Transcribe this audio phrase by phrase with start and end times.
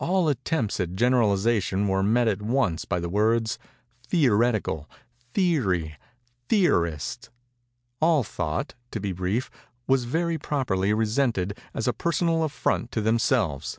[0.00, 3.58] All attempts at generalization were met at once by the words
[4.06, 4.88] 'theoretical,'
[5.34, 5.98] 'theory,'
[6.48, 9.50] 'theorist'—all thought, to be brief,
[9.86, 13.78] was very properly resented as a personal affront to themselves.